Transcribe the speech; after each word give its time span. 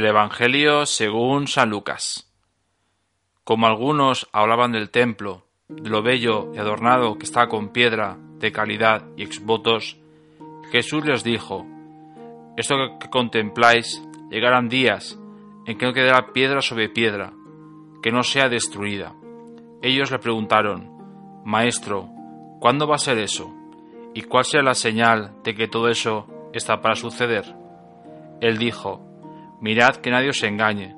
Del 0.00 0.08
Evangelio 0.08 0.86
según 0.86 1.46
San 1.46 1.68
Lucas. 1.68 2.26
Como 3.44 3.66
algunos 3.66 4.30
hablaban 4.32 4.72
del 4.72 4.88
templo, 4.88 5.44
de 5.68 5.90
lo 5.90 6.02
bello 6.02 6.50
y 6.54 6.58
adornado 6.58 7.18
que 7.18 7.26
está 7.26 7.48
con 7.48 7.68
piedra 7.68 8.16
de 8.38 8.50
calidad 8.50 9.04
y 9.18 9.24
exvotos, 9.24 9.98
Jesús 10.72 11.04
les 11.04 11.22
dijo, 11.22 11.66
Esto 12.56 12.76
que 12.98 13.10
contempláis 13.10 14.02
llegarán 14.30 14.70
días 14.70 15.18
en 15.66 15.76
que 15.76 15.84
no 15.84 15.92
quedará 15.92 16.32
piedra 16.32 16.62
sobre 16.62 16.88
piedra, 16.88 17.34
que 18.02 18.10
no 18.10 18.22
sea 18.22 18.48
destruida. 18.48 19.12
Ellos 19.82 20.10
le 20.10 20.18
preguntaron, 20.18 21.42
Maestro, 21.44 22.08
¿cuándo 22.58 22.88
va 22.88 22.94
a 22.94 22.98
ser 22.98 23.18
eso? 23.18 23.54
¿Y 24.14 24.22
cuál 24.22 24.46
será 24.46 24.62
la 24.62 24.74
señal 24.74 25.34
de 25.44 25.54
que 25.54 25.68
todo 25.68 25.90
eso 25.90 26.26
está 26.54 26.80
para 26.80 26.94
suceder? 26.94 27.54
Él 28.40 28.56
dijo, 28.56 29.09
Mirad 29.60 29.96
que 29.96 30.10
nadie 30.10 30.30
os 30.30 30.42
engañe, 30.42 30.96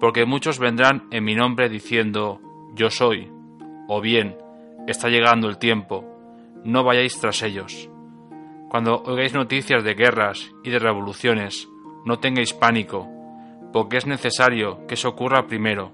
porque 0.00 0.24
muchos 0.24 0.58
vendrán 0.58 1.06
en 1.10 1.24
mi 1.24 1.34
nombre 1.34 1.68
diciendo, 1.68 2.40
Yo 2.74 2.90
soy, 2.90 3.30
o 3.86 4.00
bien, 4.00 4.36
está 4.86 5.08
llegando 5.08 5.48
el 5.48 5.58
tiempo, 5.58 6.04
no 6.64 6.82
vayáis 6.84 7.18
tras 7.20 7.42
ellos. 7.42 7.88
Cuando 8.68 9.02
oigáis 9.04 9.34
noticias 9.34 9.84
de 9.84 9.94
guerras 9.94 10.52
y 10.64 10.70
de 10.70 10.78
revoluciones, 10.78 11.68
no 12.04 12.18
tengáis 12.18 12.52
pánico, 12.52 13.08
porque 13.72 13.96
es 13.96 14.06
necesario 14.06 14.86
que 14.86 14.94
eso 14.94 15.08
ocurra 15.08 15.46
primero, 15.46 15.92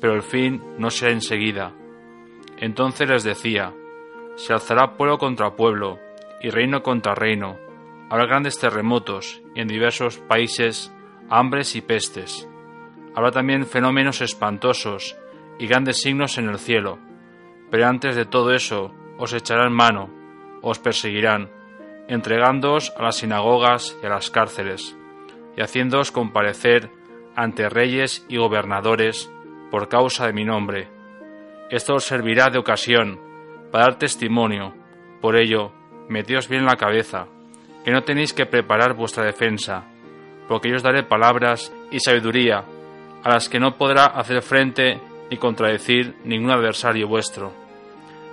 pero 0.00 0.14
el 0.14 0.22
fin 0.22 0.62
no 0.78 0.90
será 0.90 1.12
enseguida. 1.12 1.72
Entonces 2.58 3.08
les 3.08 3.24
decía, 3.24 3.72
se 4.36 4.52
alzará 4.52 4.96
pueblo 4.96 5.18
contra 5.18 5.56
pueblo 5.56 5.98
y 6.40 6.50
reino 6.50 6.82
contra 6.82 7.14
reino, 7.14 7.56
habrá 8.10 8.26
grandes 8.26 8.58
terremotos 8.58 9.42
y 9.54 9.60
en 9.60 9.68
diversos 9.68 10.18
países 10.18 10.92
hambres 11.30 11.76
y 11.76 11.80
pestes. 11.80 12.48
Habrá 13.14 13.30
también 13.30 13.66
fenómenos 13.66 14.20
espantosos 14.20 15.16
y 15.58 15.66
grandes 15.66 16.00
signos 16.00 16.38
en 16.38 16.48
el 16.48 16.58
cielo. 16.58 16.98
Pero 17.70 17.86
antes 17.86 18.16
de 18.16 18.24
todo 18.24 18.52
eso 18.52 18.94
os 19.18 19.32
echarán 19.32 19.72
mano, 19.72 20.10
os 20.62 20.78
perseguirán, 20.78 21.50
entregándoos 22.08 22.92
a 22.96 23.02
las 23.02 23.16
sinagogas 23.16 23.96
y 24.02 24.06
a 24.06 24.10
las 24.10 24.30
cárceles, 24.30 24.96
y 25.56 25.60
haciéndoos 25.60 26.12
comparecer 26.12 26.90
ante 27.36 27.68
reyes 27.68 28.24
y 28.28 28.36
gobernadores 28.36 29.30
por 29.70 29.88
causa 29.88 30.26
de 30.26 30.32
mi 30.32 30.44
nombre. 30.44 30.88
Esto 31.70 31.96
os 31.96 32.04
servirá 32.04 32.48
de 32.48 32.58
ocasión 32.58 33.20
para 33.70 33.84
dar 33.84 33.98
testimonio. 33.98 34.74
Por 35.20 35.36
ello, 35.36 35.72
meteos 36.08 36.48
bien 36.48 36.64
la 36.64 36.76
cabeza, 36.76 37.26
que 37.84 37.90
no 37.90 38.02
tenéis 38.02 38.32
que 38.32 38.46
preparar 38.46 38.94
vuestra 38.94 39.24
defensa, 39.24 39.84
porque 40.48 40.70
yo 40.70 40.76
os 40.76 40.82
daré 40.82 41.02
palabras 41.02 41.72
y 41.90 42.00
sabiduría, 42.00 42.64
a 43.22 43.28
las 43.28 43.48
que 43.48 43.60
no 43.60 43.76
podrá 43.76 44.06
hacer 44.06 44.42
frente 44.42 44.98
ni 45.30 45.36
contradecir 45.36 46.16
ningún 46.24 46.50
adversario 46.50 47.06
vuestro. 47.06 47.52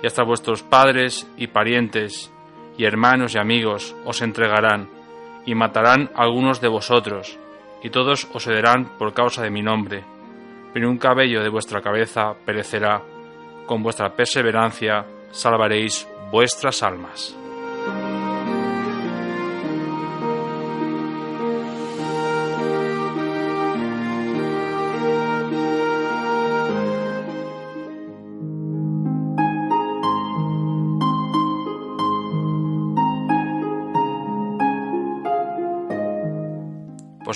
Y 0.02 0.08
hasta 0.08 0.24
vuestros 0.24 0.64
padres 0.64 1.28
y 1.38 1.48
parientes, 1.48 2.32
y 2.78 2.86
hermanos 2.86 3.36
y 3.36 3.38
amigos 3.38 3.96
os 4.06 4.22
entregarán, 4.22 4.90
y 5.46 5.56
matarán 5.56 6.10
a 6.16 6.24
algunos 6.24 6.62
de 6.62 6.68
vosotros, 6.68 7.38
y 7.84 7.90
todos 7.90 8.28
os 8.34 8.44
cederán 8.44 8.98
por 8.98 9.14
causa 9.14 9.44
de 9.44 9.52
mi 9.52 9.62
nombre. 9.62 10.04
Pero 10.74 10.90
un 10.90 10.98
cabello 10.98 11.44
de 11.44 11.50
vuestra 11.50 11.82
cabeza 11.82 12.34
perecerá, 12.46 13.02
con 13.66 13.84
vuestra 13.84 14.10
perseverancia 14.14 15.06
salvaréis 15.32 16.08
vuestras 16.32 16.82
almas. 16.84 17.36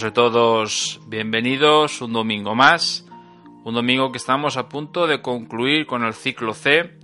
A 0.03 0.13
todos 0.13 1.01
bienvenidos 1.07 2.01
un 2.01 2.13
domingo 2.13 2.55
más, 2.55 3.05
un 3.65 3.73
domingo 3.73 4.13
que 4.13 4.17
estamos 4.17 4.55
a 4.55 4.69
punto 4.69 5.07
de 5.07 5.21
concluir 5.21 5.87
con 5.87 6.05
el 6.05 6.13
ciclo 6.13 6.53
C 6.53 6.97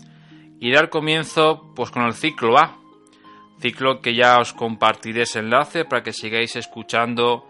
y 0.62 0.72
dar 0.72 0.90
comienzo 0.90 1.74
pues 1.76 1.92
con 1.92 2.04
el 2.04 2.14
ciclo 2.14 2.58
A, 2.58 2.78
ciclo 3.60 4.00
que 4.00 4.16
ya 4.16 4.40
os 4.40 4.54
compartiré 4.54 5.24
ese 5.24 5.40
enlace 5.40 5.84
para 5.84 6.04
que 6.04 6.14
sigáis 6.14 6.56
escuchando 6.56 7.50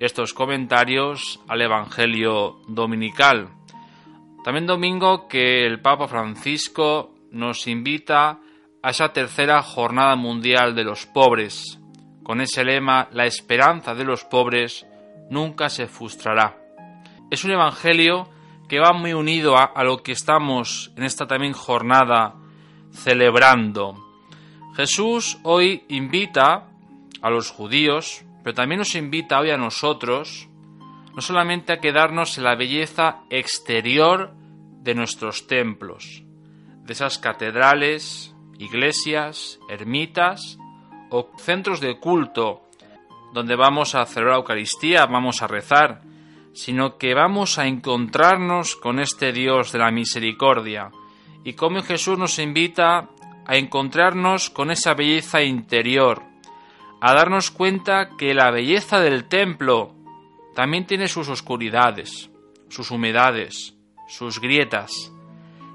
estos 0.00 0.32
comentarios 0.32 1.40
al 1.46 1.60
Evangelio 1.60 2.60
Dominical. 2.66 3.50
También 4.44 4.66
domingo 4.66 5.28
que 5.28 5.66
el 5.66 5.82
Papa 5.82 6.08
Francisco 6.08 7.12
nos 7.32 7.66
invita 7.66 8.40
a 8.82 8.90
esa 8.90 9.12
tercera 9.12 9.62
jornada 9.62 10.16
mundial 10.16 10.74
de 10.74 10.84
los 10.84 11.04
pobres, 11.04 11.78
con 12.26 12.40
ese 12.40 12.64
lema, 12.64 13.06
la 13.12 13.24
esperanza 13.24 13.94
de 13.94 14.02
los 14.02 14.24
pobres 14.24 14.84
nunca 15.30 15.68
se 15.68 15.86
frustrará. 15.86 16.56
Es 17.30 17.44
un 17.44 17.52
evangelio 17.52 18.28
que 18.68 18.80
va 18.80 18.92
muy 18.92 19.12
unido 19.12 19.56
a, 19.56 19.84
lo 19.84 20.02
que 20.02 20.10
estamos 20.10 20.90
en 20.96 21.04
esta 21.04 21.28
también 21.28 21.52
jornada 21.52 22.34
celebrando. 22.90 23.94
Jesús 24.74 25.38
hoy 25.44 25.84
invita 25.86 26.66
a 27.22 27.30
los 27.30 27.52
judíos, 27.52 28.24
pero 28.42 28.54
también 28.54 28.80
nos 28.80 28.96
invita 28.96 29.38
hoy 29.38 29.52
a 29.52 29.56
nosotros, 29.56 30.48
no 31.14 31.22
solamente 31.22 31.72
a 31.72 31.78
quedarnos 31.78 32.38
en 32.38 32.42
la 32.42 32.56
belleza 32.56 33.18
exterior 33.30 34.34
de 34.82 34.96
nuestros 34.96 35.46
templos, 35.46 36.24
de 36.82 36.92
esas 36.92 37.18
catedrales, 37.18 38.34
iglesias, 38.58 39.60
ermitas, 39.68 40.58
centros 41.38 41.80
de 41.80 41.98
culto 41.98 42.62
donde 43.32 43.56
vamos 43.56 43.94
a 43.94 44.06
celebrar 44.06 44.36
la 44.36 44.40
Eucaristía, 44.40 45.06
vamos 45.06 45.42
a 45.42 45.46
rezar, 45.46 46.00
sino 46.54 46.96
que 46.96 47.14
vamos 47.14 47.58
a 47.58 47.66
encontrarnos 47.66 48.76
con 48.76 48.98
este 48.98 49.32
Dios 49.32 49.72
de 49.72 49.78
la 49.78 49.90
misericordia. 49.90 50.90
Y 51.44 51.52
como 51.52 51.82
Jesús 51.82 52.18
nos 52.18 52.38
invita 52.38 53.10
a 53.46 53.56
encontrarnos 53.56 54.48
con 54.48 54.70
esa 54.70 54.94
belleza 54.94 55.42
interior, 55.42 56.22
a 57.00 57.12
darnos 57.12 57.50
cuenta 57.50 58.16
que 58.16 58.32
la 58.32 58.50
belleza 58.50 59.00
del 59.00 59.28
templo 59.28 59.94
también 60.54 60.86
tiene 60.86 61.08
sus 61.08 61.28
oscuridades, 61.28 62.30
sus 62.68 62.90
humedades, 62.90 63.74
sus 64.08 64.40
grietas, 64.40 65.12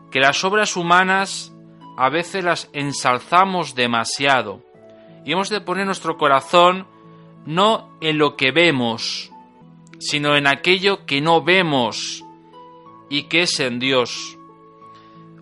que 0.10 0.20
las 0.20 0.44
obras 0.44 0.76
humanas 0.76 1.54
a 1.98 2.10
veces 2.10 2.44
las 2.44 2.70
ensalzamos 2.74 3.76
demasiado, 3.76 4.64
y 5.26 5.32
hemos 5.32 5.50
de 5.50 5.62
poner 5.62 5.86
nuestro 5.86 6.18
corazón 6.18 6.88
no 7.46 7.98
en 8.02 8.18
lo 8.18 8.36
que 8.36 8.52
vemos, 8.52 9.32
sino 10.00 10.36
en 10.36 10.48
aquello 10.48 11.06
que 11.06 11.22
no 11.22 11.44
vemos 11.44 12.24
y 13.10 13.24
que 13.24 13.44
es 13.44 13.60
en 13.60 13.80
Dios. 13.80 14.38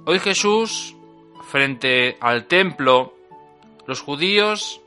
Hoy 0.06 0.20
Jesús, 0.20 0.96
frente 1.44 2.18
al 2.20 2.46
templo, 2.48 3.14
los 3.86 4.02
judíos 4.02 4.82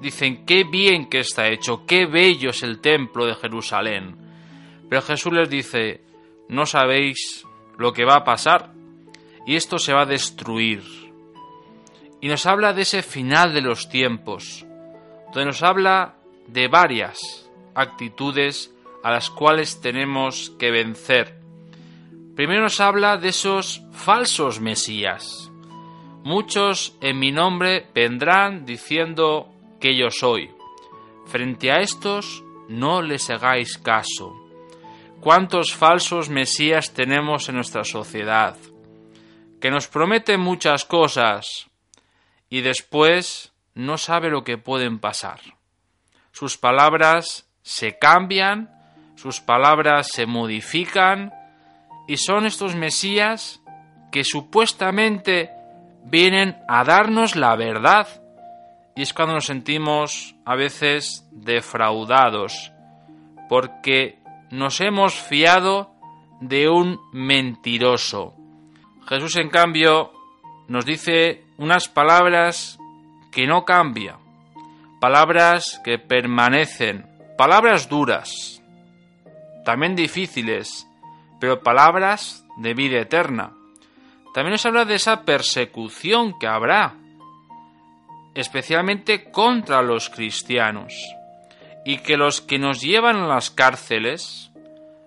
dicen 0.00 0.44
qué 0.44 0.64
bien 0.64 1.08
que 1.08 1.20
está 1.20 1.48
hecho, 1.48 1.86
qué 1.86 2.06
bello 2.06 2.50
es 2.50 2.62
el 2.62 2.80
templo 2.80 3.26
de 3.26 3.34
Jerusalén. 3.34 4.16
Pero 4.88 5.02
Jesús 5.02 5.32
les 5.32 5.48
dice, 5.48 6.02
no 6.48 6.66
sabéis 6.66 7.44
lo 7.78 7.92
que 7.92 8.04
va 8.04 8.16
a 8.16 8.24
pasar 8.24 8.72
y 9.46 9.56
esto 9.56 9.78
se 9.78 9.92
va 9.92 10.02
a 10.02 10.06
destruir 10.06 11.03
y 12.24 12.28
nos 12.28 12.46
habla 12.46 12.72
de 12.72 12.80
ese 12.80 13.02
final 13.02 13.52
de 13.52 13.60
los 13.60 13.90
tiempos, 13.90 14.64
donde 15.26 15.44
nos 15.44 15.62
habla 15.62 16.14
de 16.46 16.68
varias 16.68 17.50
actitudes 17.74 18.74
a 19.02 19.10
las 19.10 19.28
cuales 19.28 19.82
tenemos 19.82 20.48
que 20.58 20.70
vencer. 20.70 21.38
Primero 22.34 22.62
nos 22.62 22.80
habla 22.80 23.18
de 23.18 23.28
esos 23.28 23.82
falsos 23.92 24.58
mesías. 24.58 25.52
Muchos 26.22 26.96
en 27.02 27.18
mi 27.18 27.30
nombre 27.30 27.88
vendrán 27.94 28.64
diciendo 28.64 29.52
que 29.78 29.94
yo 29.94 30.08
soy. 30.08 30.50
Frente 31.26 31.72
a 31.72 31.80
estos 31.80 32.42
no 32.70 33.02
les 33.02 33.28
hagáis 33.28 33.76
caso. 33.76 34.32
¿Cuántos 35.20 35.74
falsos 35.74 36.30
mesías 36.30 36.94
tenemos 36.94 37.50
en 37.50 37.56
nuestra 37.56 37.84
sociedad? 37.84 38.56
Que 39.60 39.70
nos 39.70 39.88
prometen 39.88 40.40
muchas 40.40 40.86
cosas 40.86 41.68
y 42.48 42.60
después 42.60 43.52
no 43.74 43.98
sabe 43.98 44.30
lo 44.30 44.44
que 44.44 44.58
pueden 44.58 44.98
pasar. 44.98 45.40
Sus 46.32 46.56
palabras 46.56 47.48
se 47.62 47.98
cambian, 47.98 48.70
sus 49.16 49.40
palabras 49.40 50.08
se 50.12 50.26
modifican 50.26 51.32
y 52.06 52.16
son 52.16 52.46
estos 52.46 52.74
mesías 52.74 53.62
que 54.12 54.24
supuestamente 54.24 55.50
vienen 56.04 56.56
a 56.68 56.84
darnos 56.84 57.36
la 57.36 57.56
verdad. 57.56 58.06
Y 58.96 59.02
es 59.02 59.12
cuando 59.12 59.34
nos 59.34 59.46
sentimos 59.46 60.36
a 60.44 60.54
veces 60.54 61.28
defraudados, 61.32 62.72
porque 63.48 64.18
nos 64.50 64.80
hemos 64.80 65.14
fiado 65.14 65.94
de 66.40 66.68
un 66.68 67.00
mentiroso. 67.12 68.34
Jesús, 69.08 69.36
en 69.36 69.50
cambio, 69.50 70.12
nos 70.68 70.84
dice 70.84 71.43
unas 71.58 71.88
palabras 71.88 72.78
que 73.30 73.46
no 73.46 73.64
cambian, 73.64 74.16
palabras 75.00 75.80
que 75.84 75.98
permanecen, 75.98 77.06
palabras 77.36 77.88
duras, 77.88 78.62
también 79.64 79.96
difíciles, 79.96 80.86
pero 81.40 81.62
palabras 81.62 82.44
de 82.56 82.74
vida 82.74 83.00
eterna. 83.00 83.52
También 84.32 84.52
nos 84.52 84.66
habla 84.66 84.84
de 84.84 84.96
esa 84.96 85.22
persecución 85.22 86.38
que 86.38 86.46
habrá, 86.46 86.94
especialmente 88.34 89.30
contra 89.30 89.82
los 89.82 90.10
cristianos, 90.10 90.94
y 91.84 91.98
que 91.98 92.16
los 92.16 92.40
que 92.40 92.58
nos 92.58 92.80
llevan 92.80 93.16
a 93.16 93.26
las 93.26 93.50
cárceles, 93.50 94.50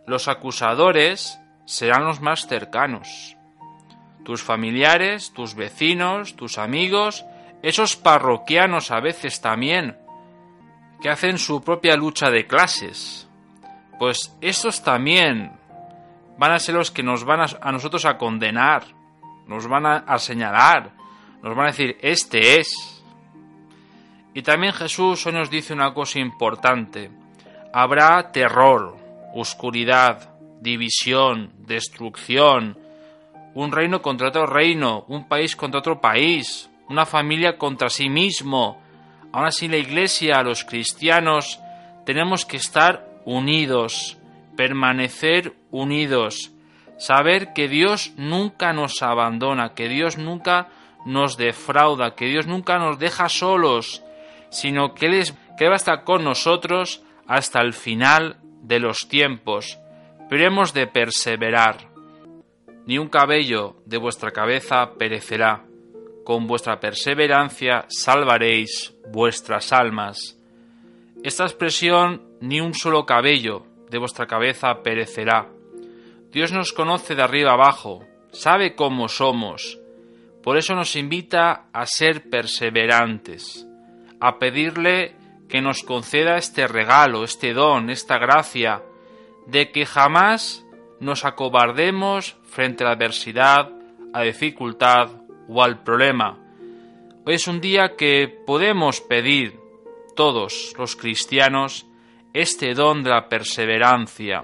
los 0.06 0.28
acusadores, 0.28 1.40
serán 1.66 2.06
los 2.06 2.22
más 2.22 2.48
cercanos. 2.48 3.37
Tus 4.28 4.44
familiares, 4.44 5.32
tus 5.32 5.56
vecinos, 5.56 6.36
tus 6.36 6.58
amigos, 6.58 7.24
esos 7.64 7.96
parroquianos 7.96 8.92
a 8.92 9.00
veces 9.00 9.40
también, 9.40 9.98
que 11.02 11.10
hacen 11.10 11.38
su 11.38 11.64
propia 11.64 11.96
lucha 11.96 12.30
de 12.30 12.46
clases, 12.46 13.30
pues 13.98 14.36
esos 14.42 14.84
también 14.84 15.54
van 16.38 16.52
a 16.52 16.60
ser 16.60 16.76
los 16.76 16.92
que 16.92 17.04
nos 17.04 17.24
van 17.24 17.40
a, 17.40 17.72
nosotros 17.72 18.04
a 18.04 18.18
condenar, 18.18 18.84
nos 19.48 19.66
van 19.66 19.86
a, 19.86 20.18
señalar, 20.18 20.92
nos 21.42 21.56
van 21.56 21.68
a 21.68 21.72
decir, 21.72 21.98
este 22.02 22.60
es. 22.60 23.02
Y 24.34 24.42
también 24.42 24.74
Jesús 24.74 25.26
hoy 25.26 25.32
nos 25.32 25.50
dice 25.50 25.72
una 25.72 25.94
cosa 25.94 26.20
importante. 26.20 27.12
Habrá 27.72 28.34
terror, 28.34 28.98
oscuridad, 29.34 30.38
división, 30.60 31.54
destrucción, 31.60 32.87
un 33.64 33.72
reino 33.72 34.04
contra 34.04 34.28
otro 34.28 34.46
reino, 34.46 35.04
un 35.08 35.28
país 35.28 35.56
contra 35.56 35.80
otro 35.80 36.00
país, 36.00 36.70
una 36.90 37.08
familia 37.08 37.58
contra 37.58 37.90
sí 37.90 38.08
mismo. 38.08 38.80
Aún 39.32 39.48
así 39.48 39.68
la 39.68 39.78
Iglesia, 39.78 40.44
los 40.44 40.64
cristianos, 40.64 41.60
tenemos 42.06 42.46
que 42.46 42.58
estar 42.58 43.08
unidos, 43.26 44.20
permanecer 44.56 45.56
unidos, 45.72 46.52
saber 47.00 47.54
que 47.54 47.68
Dios 47.68 48.14
nunca 48.16 48.74
nos 48.74 49.02
abandona, 49.02 49.74
que 49.74 49.90
Dios 49.90 50.20
nunca 50.20 50.68
nos 51.08 51.36
defrauda, 51.36 52.14
que 52.14 52.26
Dios 52.26 52.46
nunca 52.46 52.78
nos 52.78 53.00
deja 53.00 53.28
solos, 53.28 54.04
sino 54.52 54.94
que 54.94 55.08
Él, 55.08 55.24
va 55.64 55.74
a 55.74 55.78
estar 55.78 56.04
con 56.04 56.24
nosotros 56.24 57.02
hasta 57.26 57.62
el 57.62 57.74
final 57.74 58.38
de 58.62 58.80
los 58.80 59.08
tiempos. 59.10 59.80
Pero 60.30 60.46
hemos 60.46 60.76
de 60.76 60.86
perseverar. 60.86 61.87
Ni 62.88 62.98
un 62.98 63.10
cabello 63.10 63.76
de 63.86 63.98
vuestra 63.98 64.32
cabeza 64.32 64.94
perecerá. 64.98 65.66
Con 66.24 66.48
vuestra 66.48 66.80
perseverancia 66.80 67.86
salvaréis 67.90 68.96
vuestras 69.12 69.74
almas. 69.74 70.40
Esta 71.22 71.44
expresión, 71.44 72.22
ni 72.40 72.62
un 72.62 72.74
solo 72.74 73.06
cabello, 73.06 73.66
de 73.90 73.98
vuestra 73.98 74.26
cabeza 74.26 74.84
perecerá. 74.84 75.50
Dios 76.32 76.52
nos 76.52 76.74
conoce 76.74 77.16
de 77.16 77.24
arriba 77.24 77.54
abajo, 77.54 78.06
sabe 78.32 78.76
cómo 78.76 79.08
somos, 79.08 79.80
por 80.44 80.58
eso 80.58 80.76
nos 80.76 80.96
invita 80.96 81.66
a 81.74 81.86
ser 81.86 82.30
perseverantes, 82.30 83.68
a 84.20 84.40
pedirle 84.40 85.16
que 85.50 85.62
nos 85.62 85.84
conceda 85.84 86.38
este 86.38 86.68
regalo, 86.68 87.24
este 87.24 87.54
don, 87.54 87.90
esta 87.90 88.18
gracia, 88.18 88.82
de 89.48 89.72
que 89.72 89.86
jamás 89.86 90.66
nos 91.00 91.26
acobardemos 91.26 92.38
frente 92.44 92.84
a 92.84 92.88
la 92.88 92.94
adversidad, 92.94 93.70
a 94.14 94.22
dificultad 94.24 95.10
o 95.48 95.64
al 95.64 95.84
problema. 95.84 96.38
Hoy 97.26 97.36
es 97.36 97.48
un 97.48 97.62
día 97.62 97.96
que 97.98 98.28
podemos 98.46 99.02
pedir 99.02 99.60
todos 100.16 100.74
los 100.78 100.96
cristianos 100.96 101.86
este 102.34 102.74
don 102.74 103.04
de 103.04 103.10
la 103.10 103.30
perseverancia, 103.30 104.44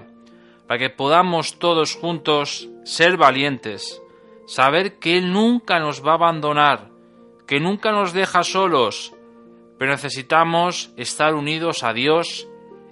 para 0.66 0.78
que 0.78 0.90
podamos 0.90 1.58
todos 1.58 1.94
juntos 1.94 2.68
ser 2.84 3.16
valientes, 3.16 4.02
saber 4.46 4.98
que 4.98 5.18
Él 5.18 5.32
nunca 5.32 5.78
nos 5.80 6.04
va 6.04 6.12
a 6.12 6.16
abandonar, 6.16 6.90
que 7.46 7.60
nunca 7.60 7.92
nos 7.92 8.12
deja 8.12 8.42
solos, 8.42 9.14
pero 9.78 9.92
necesitamos 9.92 10.92
estar 10.96 11.34
unidos 11.34 11.82
a 11.82 11.92
Dios 11.92 12.48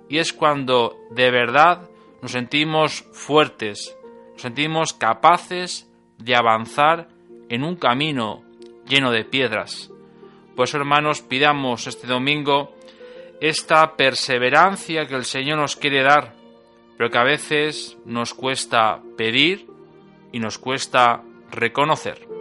y 0.09 0.19
es 0.19 0.33
cuando 0.33 0.97
de 1.11 1.31
verdad 1.31 1.89
nos 2.23 2.33
sentimos 2.33 3.05
fuertes, 3.13 3.97
nos 4.33 4.43
sentimos 4.43 4.93
capaces 4.95 5.91
de 6.19 6.35
avanzar 6.35 7.09
en 7.49 7.65
un 7.65 7.77
camino 7.77 8.43
lleno 8.87 9.11
de 9.11 9.25
piedras. 9.25 9.91
Pues 10.57 10.73
hermanos, 10.73 11.21
pidamos 11.21 11.87
este 11.87 12.07
domingo 12.07 12.75
esta 13.43 13.97
perseverancia 13.97 15.07
que 15.07 15.17
el 15.17 15.25
Señor 15.25 15.59
nos 15.59 15.75
quiere 15.75 16.05
dar, 16.05 16.33
pero 16.97 17.11
que 17.11 17.19
a 17.19 17.25
veces 17.25 17.99
nos 18.05 18.35
cuesta 18.35 19.01
pedir 19.17 19.67
y 20.31 20.39
nos 20.39 20.59
cuesta 20.59 21.25
reconocer. 21.51 22.32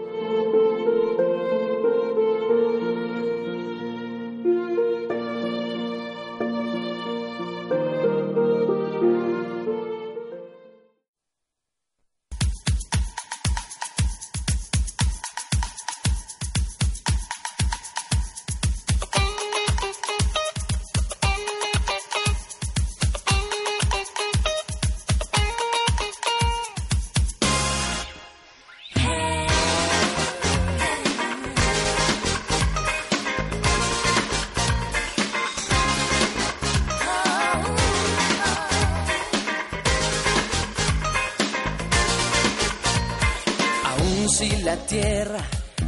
Tierra 44.91 45.39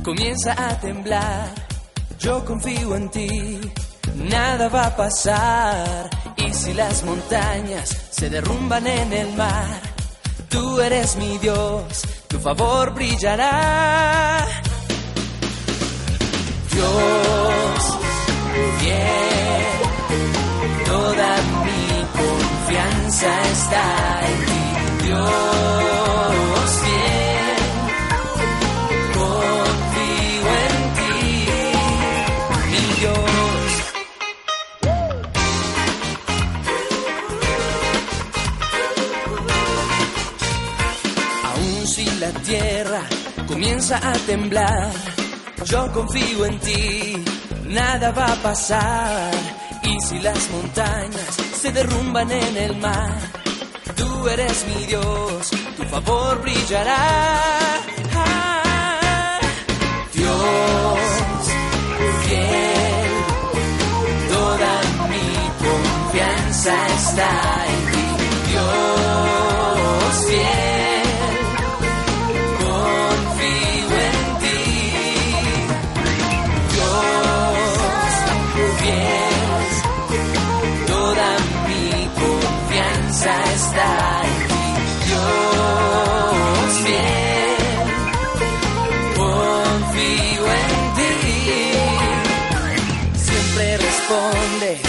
comienza 0.02 0.54
a 0.54 0.80
temblar, 0.80 1.54
yo 2.20 2.46
confío 2.46 2.96
en 2.96 3.10
ti, 3.10 3.60
nada 4.16 4.70
va 4.70 4.86
a 4.86 4.96
pasar. 4.96 6.10
Y 6.38 6.54
si 6.54 6.74
las 6.74 7.04
montañas 7.04 7.90
se 8.12 8.30
derrumban 8.30 8.88
en 8.88 9.12
el 9.12 9.34
mar, 9.34 9.82
tú 10.48 10.80
eres 10.80 11.18
mi 11.18 11.38
Dios, 11.40 12.04
tu 12.30 12.40
favor 12.40 12.94
brillará. 12.94 14.48
Dios, 16.72 17.98
bien, 18.84 19.66
toda 20.86 21.30
mi 21.66 21.84
confianza 22.20 23.42
está 23.52 24.22
en 24.30 24.46
ti, 24.46 25.04
Dios. 25.08 25.53
Comienza 43.64 43.98
a 43.98 44.14
temblar. 44.28 44.92
Yo 45.66 45.90
confío 45.94 46.46
en 46.46 46.60
ti, 46.60 47.24
nada 47.70 48.12
va 48.12 48.34
a 48.34 48.36
pasar. 48.36 49.32
Y 49.84 50.02
si 50.02 50.20
las 50.20 50.50
montañas 50.50 51.38
se 51.62 51.72
derrumban 51.72 52.30
en 52.30 52.58
el 52.58 52.76
mar, 52.78 53.18
tú 53.96 54.28
eres 54.28 54.66
mi 54.68 54.86
Dios, 54.88 55.50
tu 55.78 55.84
favor 55.84 56.42
brillará. 56.42 57.80
Dios, 60.14 61.00
fiel, 62.26 63.12
toda 64.30 64.74
mi 65.12 65.30
confianza 65.66 66.74
está 66.98 67.32
en 67.74 67.82
ti. 67.94 68.08
Dios, 68.52 69.53
respondes, 94.14 94.80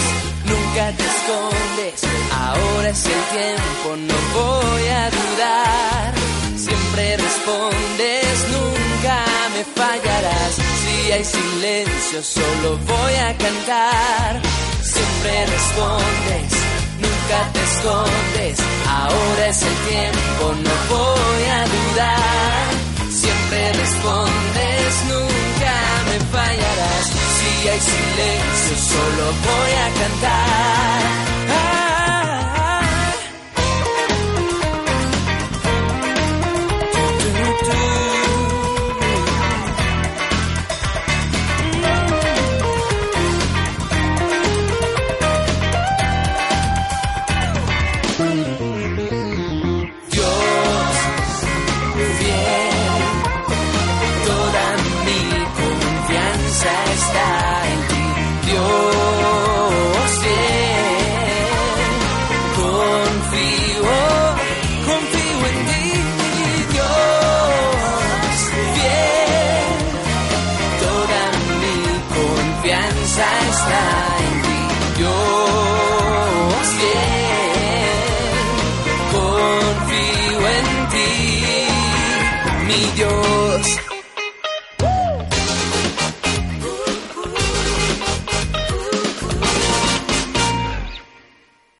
nunca 0.45 0.91
te 0.97 1.03
escondes. 1.03 2.01
Ahora 2.31 2.89
es 2.89 3.05
el 3.05 3.23
tiempo, 3.37 3.95
no 4.09 4.39
voy 4.39 4.87
a 4.87 5.09
dudar. 5.09 6.13
Siempre 6.55 7.17
respondes, 7.17 8.45
nunca 8.55 9.25
me 9.55 9.63
fallarás. 9.81 10.53
Si 10.81 11.11
hay 11.11 11.23
silencio, 11.23 12.21
solo 12.21 12.77
voy 12.85 13.15
a 13.15 13.37
cantar. 13.37 14.41
Siempre 14.81 15.45
respondes, 15.45 16.51
nunca 16.99 17.37
te 17.53 17.61
escondes. 17.63 18.59
Ahora 18.87 19.47
es 19.47 19.61
el 19.61 19.75
tiempo, 19.89 20.53
no 20.65 20.95
voy 20.95 21.43
a 21.49 21.65
dudar. 21.65 22.54
Silencio, 27.81 28.77
solo 28.77 29.25
voy 29.25 29.71
a 29.71 29.93
cantar. 29.99 31.34